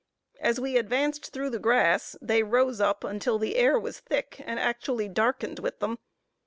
As 0.39 0.59
we 0.59 0.77
advanced 0.79 1.27
through 1.31 1.51
the 1.51 1.59
grass, 1.59 2.15
they 2.23 2.41
rose 2.41 2.81
up 2.81 3.03
until 3.03 3.37
the 3.37 3.55
air 3.55 3.77
was 3.79 3.99
thick, 3.99 4.41
and 4.47 4.59
actually 4.59 5.07
darkened 5.07 5.59
with 5.59 5.77
them. 5.77 5.99